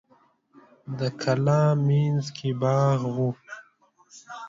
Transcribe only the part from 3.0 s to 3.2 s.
و.